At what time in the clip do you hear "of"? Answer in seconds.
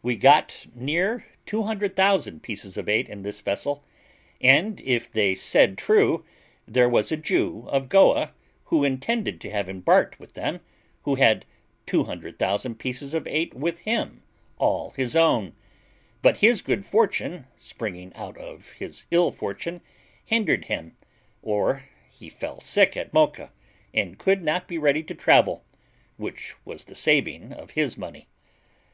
2.78-2.88, 7.68-7.90, 13.12-13.26, 18.38-18.72, 27.52-27.72